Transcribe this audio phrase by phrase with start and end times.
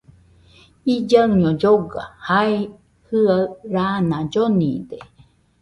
[0.93, 2.57] Illaiño lloga, jae
[3.07, 3.41] jɨaɨ
[3.73, 4.97] raana llonide